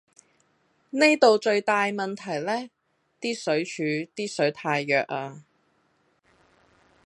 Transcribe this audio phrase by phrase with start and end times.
[0.89, 2.67] 呢度最大問題呢，
[3.21, 3.83] 啲水柱
[4.15, 5.43] 啲水太弱呀